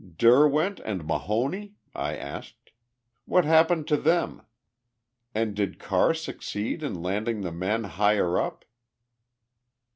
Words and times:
"Derwent 0.17 0.79
and 0.83 1.05
Mahoney?" 1.05 1.75
I 1.93 2.17
asked. 2.17 2.71
"What 3.25 3.45
happened 3.45 3.87
to 3.89 3.97
them? 3.97 4.41
And 5.35 5.53
did 5.55 5.77
Carr 5.77 6.15
succeed 6.15 6.81
in 6.81 7.03
landing 7.03 7.41
the 7.41 7.51
men 7.51 7.83
higher 7.83 8.39
up?" 8.39 8.65